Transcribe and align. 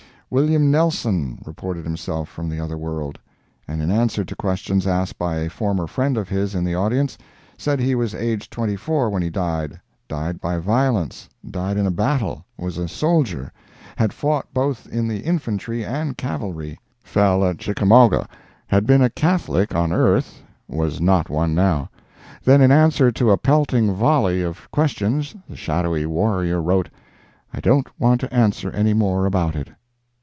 "William 0.33 0.71
Nelson" 0.71 1.41
reported 1.45 1.83
himself 1.83 2.29
from 2.29 2.47
the 2.47 2.57
other 2.57 2.77
world, 2.77 3.19
and 3.67 3.81
in 3.81 3.91
answer 3.91 4.23
to 4.23 4.33
questions 4.33 4.87
asked 4.87 5.17
by 5.17 5.35
a 5.39 5.49
former 5.49 5.87
friend 5.87 6.15
of 6.17 6.29
his 6.29 6.55
in 6.55 6.63
the 6.63 6.73
audience, 6.73 7.17
said 7.57 7.81
he 7.81 7.95
was 7.95 8.15
aged 8.15 8.49
24 8.49 9.09
when 9.09 9.21
he 9.21 9.29
died; 9.29 9.77
died 10.07 10.39
by 10.39 10.57
violence; 10.57 11.27
died 11.49 11.75
in 11.75 11.85
a 11.85 11.91
battle; 11.91 12.45
was 12.57 12.77
a 12.77 12.87
soldier; 12.87 13.51
had 13.97 14.13
fought 14.13 14.45
both 14.53 14.87
in 14.87 15.05
the 15.05 15.19
infantry 15.19 15.83
and 15.83 16.17
cavalry; 16.17 16.79
fell 17.03 17.43
at 17.43 17.57
Chickamauga; 17.57 18.25
had 18.67 18.85
been 18.87 19.01
a 19.01 19.09
Catholic 19.09 19.75
on 19.75 19.91
earth—was 19.91 21.01
not 21.01 21.29
one 21.29 21.53
now. 21.53 21.89
Then 22.41 22.61
in 22.61 22.71
answer 22.71 23.11
to 23.11 23.31
a 23.31 23.37
pelting 23.37 23.93
volley 23.93 24.43
of 24.43 24.71
questions, 24.71 25.35
the 25.49 25.57
shadowy 25.57 26.05
warrior 26.05 26.61
wrote: 26.61 26.87
"I 27.53 27.59
don't 27.59 27.87
want 27.99 28.21
to 28.21 28.33
answer 28.33 28.71
any 28.71 28.93
more 28.93 29.25
about 29.25 29.57
it." 29.57 29.67